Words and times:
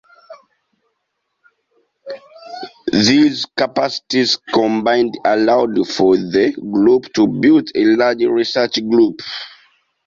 These 2.91 3.45
capacities 3.55 4.35
combined 4.51 5.13
allowed 5.23 5.87
for 5.89 6.17
the 6.17 6.53
group 6.53 7.13
to 7.13 7.27
build 7.27 7.69
a 7.75 7.85
large 7.85 8.23
research 8.23 8.79
group. 8.89 9.19